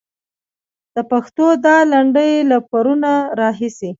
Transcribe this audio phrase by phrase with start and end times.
[0.95, 3.89] د پښتو دا لنډۍ له پرونه راهيسې.